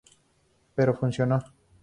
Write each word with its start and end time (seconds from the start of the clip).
Pero 0.73 0.95
funcionó. 0.95 1.37